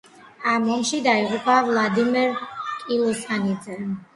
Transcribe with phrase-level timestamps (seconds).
[0.51, 2.35] ამ ომში დაიღუპა ვლადიმერ
[2.87, 3.79] კილოსანიძე.